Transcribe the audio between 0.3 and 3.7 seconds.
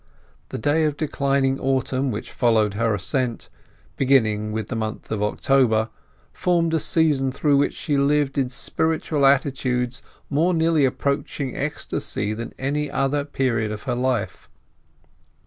The days of declining autumn which followed her assent,